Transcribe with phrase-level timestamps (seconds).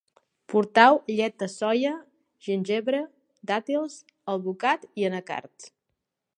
[0.51, 1.91] Portau llet de soia,
[2.47, 3.03] gingebre,
[3.53, 4.01] dàtils,
[4.35, 5.73] alvocat i anacards